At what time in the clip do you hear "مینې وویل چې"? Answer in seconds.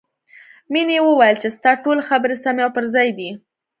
0.71-1.49